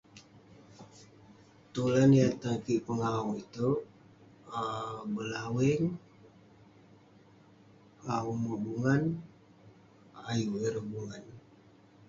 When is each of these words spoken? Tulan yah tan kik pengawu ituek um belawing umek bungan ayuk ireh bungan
Tulan 1.73 2.11
yah 2.19 2.31
tan 2.41 2.55
kik 2.65 2.81
pengawu 2.87 3.31
ituek 3.43 3.79
um 4.59 5.03
belawing 5.15 5.83
umek 8.31 8.57
bungan 8.65 9.03
ayuk 10.29 10.55
ireh 10.67 10.85
bungan 10.91 11.23